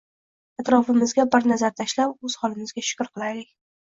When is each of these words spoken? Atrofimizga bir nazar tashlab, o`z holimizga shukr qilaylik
Atrofimizga 0.61 1.25
bir 1.35 1.45
nazar 1.51 1.75
tashlab, 1.81 2.15
o`z 2.31 2.37
holimizga 2.45 2.85
shukr 2.89 3.11
qilaylik 3.19 3.53